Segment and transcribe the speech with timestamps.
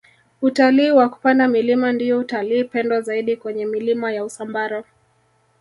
[0.41, 4.83] utalii wa kupanda milima ndiyo utalii pendwa zaidi kwenye milima ya usambara